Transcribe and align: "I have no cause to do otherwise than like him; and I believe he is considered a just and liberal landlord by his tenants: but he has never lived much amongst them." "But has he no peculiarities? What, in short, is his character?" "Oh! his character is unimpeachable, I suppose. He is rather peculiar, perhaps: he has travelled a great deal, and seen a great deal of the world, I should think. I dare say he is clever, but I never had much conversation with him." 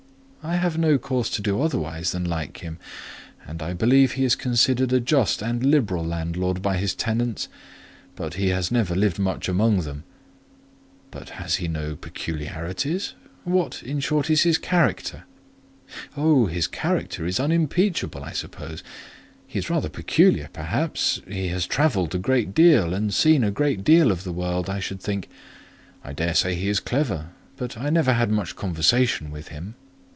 "I 0.43 0.55
have 0.55 0.75
no 0.75 0.97
cause 0.97 1.29
to 1.31 1.41
do 1.43 1.61
otherwise 1.61 2.11
than 2.13 2.25
like 2.25 2.61
him; 2.63 2.79
and 3.45 3.61
I 3.61 3.73
believe 3.73 4.13
he 4.13 4.25
is 4.25 4.35
considered 4.35 4.91
a 4.91 4.99
just 4.99 5.43
and 5.43 5.63
liberal 5.63 6.03
landlord 6.03 6.63
by 6.63 6.77
his 6.77 6.95
tenants: 6.95 7.47
but 8.15 8.33
he 8.33 8.47
has 8.47 8.71
never 8.71 8.95
lived 8.95 9.19
much 9.19 9.47
amongst 9.47 9.85
them." 9.85 10.03
"But 11.11 11.29
has 11.37 11.57
he 11.57 11.67
no 11.67 11.95
peculiarities? 11.95 13.13
What, 13.43 13.83
in 13.83 13.99
short, 13.99 14.31
is 14.31 14.41
his 14.41 14.57
character?" 14.57 15.25
"Oh! 16.17 16.47
his 16.47 16.65
character 16.65 17.23
is 17.27 17.39
unimpeachable, 17.39 18.23
I 18.23 18.31
suppose. 18.31 18.81
He 19.45 19.59
is 19.59 19.69
rather 19.69 19.89
peculiar, 19.89 20.49
perhaps: 20.51 21.21
he 21.29 21.49
has 21.49 21.67
travelled 21.67 22.15
a 22.15 22.17
great 22.17 22.55
deal, 22.55 22.95
and 22.95 23.13
seen 23.13 23.43
a 23.43 23.51
great 23.51 23.83
deal 23.83 24.11
of 24.11 24.23
the 24.23 24.33
world, 24.33 24.71
I 24.71 24.79
should 24.79 25.01
think. 25.01 25.29
I 26.03 26.13
dare 26.13 26.33
say 26.33 26.55
he 26.55 26.67
is 26.67 26.79
clever, 26.79 27.27
but 27.57 27.77
I 27.77 27.91
never 27.91 28.13
had 28.13 28.31
much 28.31 28.55
conversation 28.55 29.29
with 29.29 29.49
him." 29.49 29.75